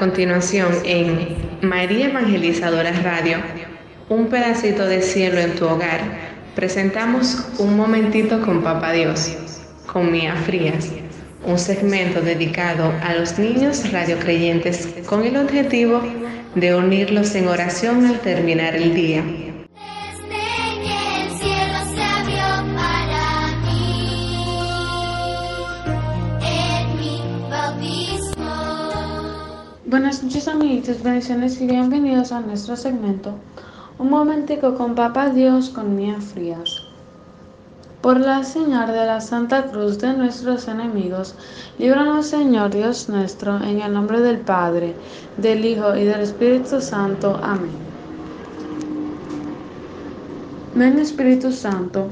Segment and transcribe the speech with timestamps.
[0.00, 3.36] Continuación, en María Evangelizadora Radio,
[4.08, 6.00] un pedacito de cielo en tu hogar,
[6.56, 9.36] presentamos un momentito con Papá Dios,
[9.86, 10.90] con Mía Frías,
[11.44, 16.00] un segmento dedicado a los niños radiocreyentes con el objetivo
[16.54, 19.49] de unirlos en oración al terminar el día.
[29.90, 33.34] Buenas noches amiguitos, bendiciones y bienvenidos a nuestro segmento
[33.98, 36.84] Un momentico con Papá Dios con Mía Frías.
[38.00, 41.34] Por la señal de la Santa Cruz de nuestros enemigos,
[41.76, 44.94] líbranos Señor Dios nuestro, en el nombre del Padre,
[45.38, 47.40] del Hijo y del Espíritu Santo.
[47.42, 47.72] Amén.
[50.76, 52.06] Ven Espíritu Santo,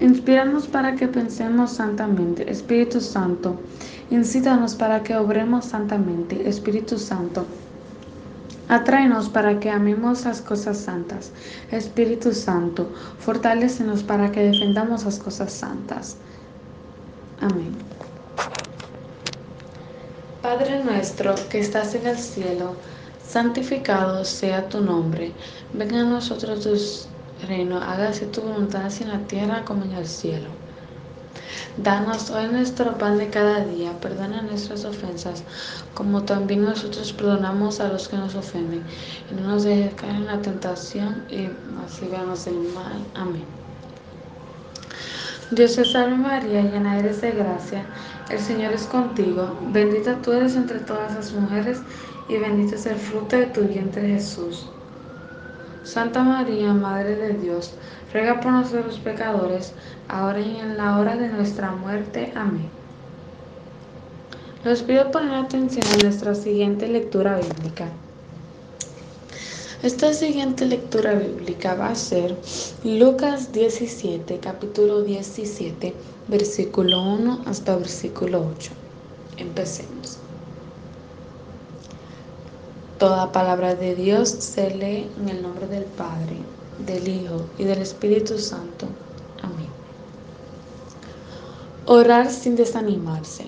[0.00, 2.50] inspíranos para que pensemos santamente.
[2.50, 3.60] Espíritu Santo,
[4.10, 7.46] Incítanos para que obremos santamente, Espíritu Santo.
[8.68, 11.32] Atráenos para que amemos las cosas santas.
[11.70, 16.16] Espíritu Santo, fortalecenos para que defendamos las cosas santas.
[17.40, 17.72] Amén.
[20.42, 22.76] Padre nuestro que estás en el cielo,
[23.26, 25.32] santificado sea tu nombre.
[25.72, 30.63] Venga a nosotros tu reino, hágase tu voluntad en la tierra como en el cielo.
[31.76, 35.42] Danos hoy nuestro pan de cada día, perdona nuestras ofensas,
[35.94, 38.82] como también nosotros perdonamos a los que nos ofenden.
[39.30, 43.04] Y no nos dejes caer en la tentación y nos del mal.
[43.14, 43.44] Amén.
[45.50, 47.84] Dios te salve María, llena eres de gracia,
[48.30, 51.80] el Señor es contigo, bendita tú eres entre todas las mujeres
[52.28, 54.66] y bendito es el fruto de tu vientre Jesús.
[55.84, 57.74] Santa María, Madre de Dios,
[58.14, 59.72] ruega por nosotros los pecadores,
[60.08, 62.32] ahora y en la hora de nuestra muerte.
[62.36, 62.70] Amén.
[64.64, 67.88] Les pido poner atención a nuestra siguiente lectura bíblica.
[69.82, 72.34] Esta siguiente lectura bíblica va a ser
[72.84, 75.92] Lucas 17, capítulo 17,
[76.28, 78.70] versículo 1 hasta versículo 8.
[79.38, 80.18] Empecemos.
[82.98, 86.36] Toda palabra de Dios se lee en el nombre del Padre,
[86.78, 88.86] del Hijo y del Espíritu Santo.
[89.42, 89.68] Amén.
[91.86, 93.46] Orar sin desanimarse.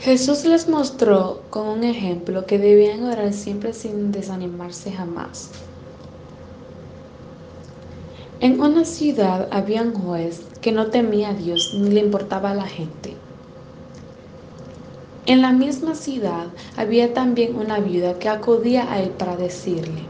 [0.00, 5.50] Jesús les mostró con un ejemplo que debían orar siempre sin desanimarse jamás.
[8.40, 12.54] En una ciudad había un juez que no temía a Dios ni le importaba a
[12.54, 13.14] la gente.
[15.26, 16.46] En la misma ciudad
[16.78, 20.09] había también una viuda que acudía a él para decirle,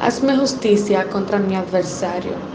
[0.00, 2.48] hazme justicia contra mi adversario.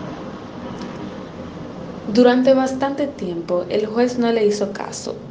[2.07, 5.29] Durante bastante tiempo el juez no le hizo caso,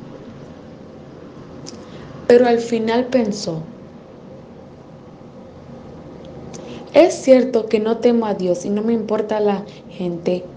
[2.26, 3.74] pero al final pensó,
[6.92, 10.54] es cierto que no temo a Dios y no me importa la gente,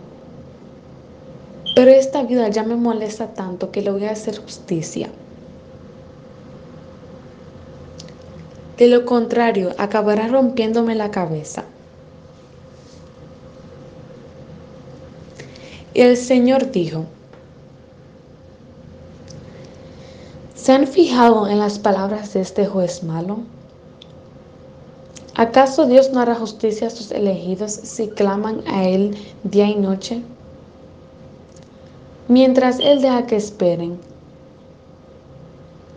[1.74, 5.18] pero esta vida ya me molesta tanto que le voy a hacer justicia.
[8.78, 11.64] De lo contrario, acabará rompiéndome la cabeza.
[15.94, 17.06] Y el Señor dijo,
[20.56, 23.40] ¿se han fijado en las palabras de este juez malo?
[25.34, 30.22] ¿Acaso Dios no hará justicia a sus elegidos si claman a Él día y noche?
[32.28, 34.00] mientras Él deja que esperen.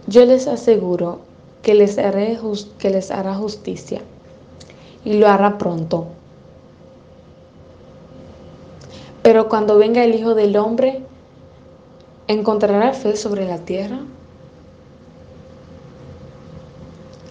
[0.07, 1.21] Yo les aseguro
[1.63, 2.39] que les, haré
[2.79, 4.01] que les hará justicia
[5.05, 6.07] y lo hará pronto.
[9.23, 11.03] Pero cuando venga el Hijo del Hombre,
[12.27, 14.01] ¿encontrará fe sobre la tierra?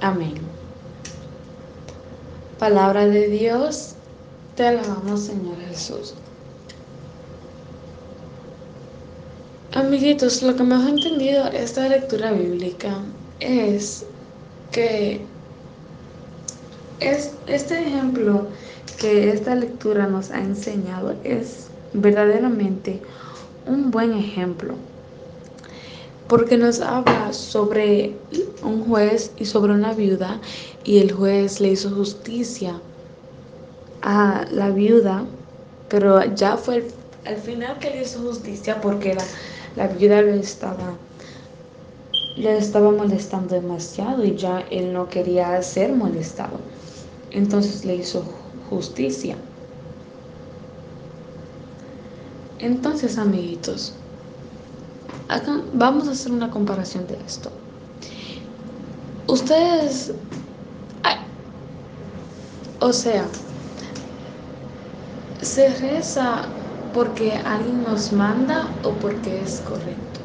[0.02, 0.36] Amén.
[2.60, 3.96] Palabra de Dios,
[4.56, 6.14] te alabamos Señor Jesús.
[9.74, 12.98] Amiguitos, lo que me ha entendido esta lectura bíblica
[13.40, 14.06] es
[14.72, 15.22] que
[17.00, 18.48] es, este ejemplo
[19.00, 23.02] que esta lectura nos ha enseñado es verdaderamente
[23.66, 24.76] un buen ejemplo
[26.28, 28.14] porque nos habla sobre
[28.62, 30.40] un juez y sobre una viuda
[30.84, 32.80] y el juez le hizo justicia
[34.02, 35.26] a la viuda,
[35.90, 36.88] pero ya fue
[37.26, 39.24] al final que le hizo justicia porque la
[39.76, 40.94] la viuda le estaba,
[42.40, 46.60] le estaba molestando demasiado y ya él no quería ser molestado.
[47.32, 48.24] Entonces le hizo
[48.70, 49.36] justicia.
[52.60, 53.94] Entonces, amiguitos,
[55.74, 57.52] vamos a hacer una comparación de esto.
[59.28, 60.14] Ustedes,
[62.80, 63.26] o sea,
[65.42, 66.50] se reza
[66.94, 70.19] porque alguien nos manda o porque es correcto.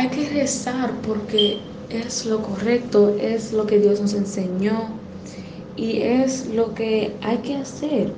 [0.00, 1.58] Hay que rezar porque
[1.90, 4.88] es lo correcto, es lo que Dios nos enseñó
[5.76, 8.10] y es lo que hay que hacer.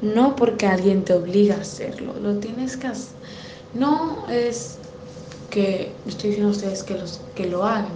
[0.00, 3.14] No porque alguien te obliga a hacerlo, lo tienes que hacer.
[3.74, 4.78] No es
[5.50, 7.92] que estoy diciendo a ustedes que, los, que lo hagan,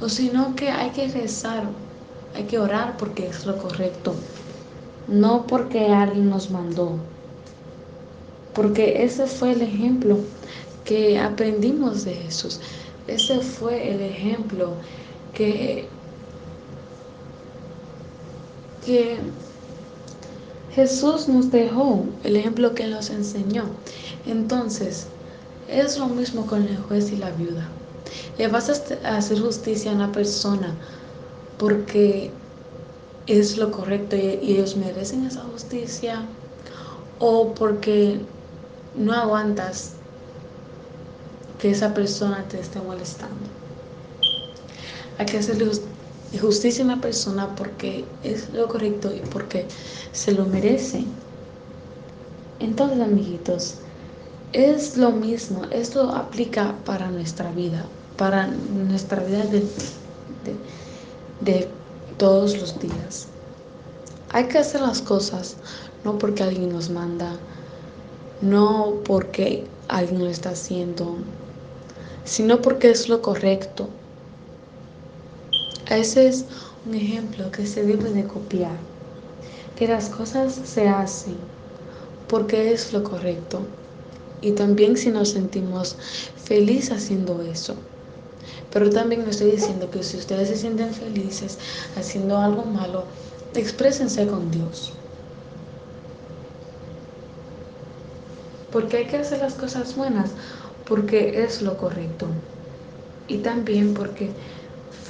[0.00, 1.64] o sino que hay que rezar,
[2.36, 4.14] hay que orar porque es lo correcto,
[5.08, 6.98] no porque alguien nos mandó,
[8.54, 10.18] porque ese fue el ejemplo
[10.84, 12.60] que aprendimos de Jesús,
[13.06, 14.74] ese fue el ejemplo
[15.34, 15.86] que,
[18.84, 19.18] que
[20.74, 23.64] Jesús nos dejó, el ejemplo que nos enseñó.
[24.26, 25.06] Entonces,
[25.68, 27.68] es lo mismo con el juez y la viuda.
[28.38, 28.68] Le vas
[29.04, 30.74] a hacer justicia a una persona
[31.58, 32.30] porque
[33.26, 36.22] es lo correcto y, ellos merecen esa justicia
[37.18, 38.18] o porque
[38.96, 39.92] no aguantas
[41.58, 43.36] que esa persona te esté molestando.
[45.18, 45.70] Hay que hacerle
[46.40, 49.66] justicia a una persona porque es lo correcto y porque
[50.12, 51.04] se lo merece.
[52.58, 53.76] Entonces, amiguitos,
[54.52, 57.84] es lo mismo, esto aplica para nuestra vida,
[58.16, 59.66] para nuestra vida de,
[61.40, 61.68] de,
[62.18, 63.26] todos los días.
[64.30, 65.56] Hay que hacer las cosas
[66.04, 67.32] no porque alguien nos manda,
[68.42, 71.16] no porque alguien lo está haciendo,
[72.24, 73.88] sino porque es lo correcto.
[75.88, 76.44] Ese es
[76.84, 78.76] un ejemplo que se debe de copiar,
[79.76, 81.36] que las cosas se hacen
[82.28, 83.60] porque es lo correcto
[84.40, 85.96] y también si nos sentimos
[86.44, 87.76] felices haciendo eso.
[88.72, 91.58] Pero también no estoy diciendo que si ustedes se sienten felices
[91.96, 93.04] haciendo algo malo,
[93.54, 94.94] exprésense con Dios.
[98.72, 100.30] Porque hay que hacer las cosas buenas,
[100.88, 102.26] porque es lo correcto.
[103.28, 104.30] Y también porque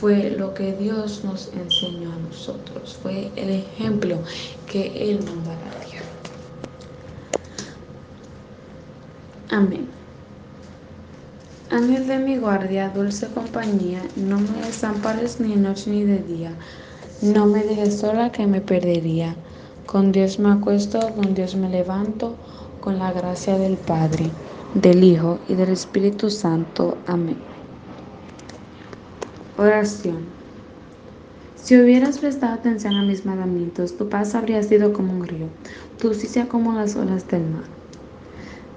[0.01, 4.19] fue lo que Dios nos enseñó a nosotros, fue el ejemplo
[4.67, 5.73] que Él nos dará.
[9.53, 9.87] Amén.
[11.71, 16.55] Ángel de mi guardia, dulce compañía, no me desampares ni de noche ni de día,
[17.21, 19.37] no me dejes sola que me perdería.
[19.85, 22.35] Con Dios me acuesto, con Dios me levanto,
[22.83, 24.29] con la gracia del Padre,
[24.75, 26.99] del Hijo y del Espíritu Santo.
[27.07, 27.37] Amén.
[29.57, 30.19] Oración.
[31.55, 35.47] Si hubieras prestado atención a mis mandamientos, tu paz habría sido como un río,
[36.01, 37.63] tu justicia como las olas del mar.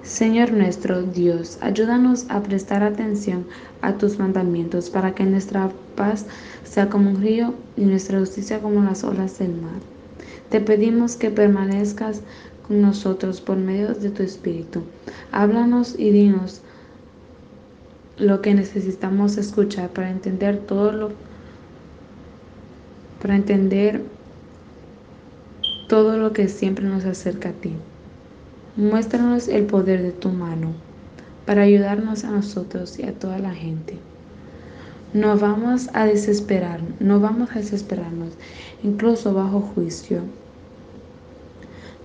[0.04, 3.44] Señor nuestro Dios, ayúdanos a prestar atención
[3.82, 6.26] a tus mandamientos para que nuestra paz
[6.62, 9.80] sea como un río y nuestra justicia como las olas del mar.
[10.48, 12.20] Te pedimos que permanezcas
[12.66, 14.82] con nosotros por medio de tu Espíritu.
[15.32, 16.62] Háblanos y dinos
[18.18, 21.10] lo que necesitamos escuchar para entender todo lo
[23.20, 24.02] para entender
[25.88, 27.72] todo lo que siempre nos acerca a ti.
[28.76, 30.72] Muéstranos el poder de tu mano
[31.46, 33.98] para ayudarnos a nosotros y a toda la gente.
[35.14, 38.34] No vamos a desesperar, no vamos a desesperarnos,
[38.82, 40.22] incluso bajo juicio.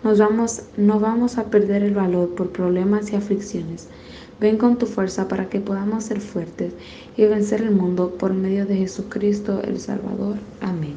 [0.03, 3.87] Nos vamos, no vamos a perder el valor por problemas y aflicciones.
[4.39, 6.73] Ven con tu fuerza para que podamos ser fuertes
[7.15, 10.37] y vencer el mundo por medio de Jesucristo el Salvador.
[10.59, 10.95] Amén.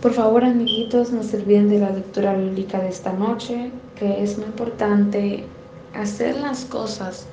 [0.00, 4.38] Por favor, amiguitos, no se olviden de la lectura bíblica de esta noche, que es
[4.38, 5.44] muy importante
[5.92, 7.26] hacer las cosas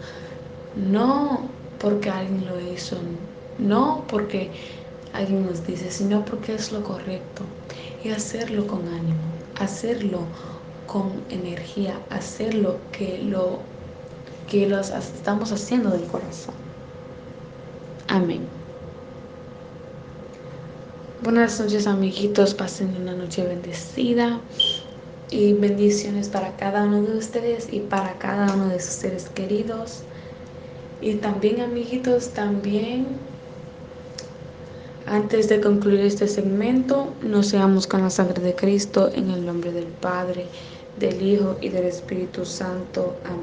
[0.75, 1.47] no
[1.79, 2.97] porque alguien lo hizo,
[3.57, 4.51] no porque
[5.13, 7.43] alguien nos dice, sino porque es lo correcto
[8.03, 9.21] y hacerlo con ánimo,
[9.59, 10.19] hacerlo
[10.87, 13.59] con energía, hacerlo que lo
[14.49, 16.53] que los estamos haciendo del corazón.
[18.07, 18.41] Amén.
[21.23, 24.41] Buenas noches amiguitos, pasen una noche bendecida
[25.31, 30.03] y bendiciones para cada uno de ustedes y para cada uno de sus seres queridos.
[31.01, 33.07] Y también amiguitos, también
[35.05, 39.71] antes de concluir este segmento, nos seamos con la sangre de Cristo en el nombre
[39.71, 40.45] del Padre,
[40.97, 43.17] del Hijo y del Espíritu Santo.
[43.25, 43.42] Amén.